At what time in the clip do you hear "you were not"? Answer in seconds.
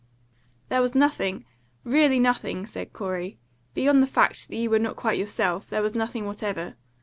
4.55-4.95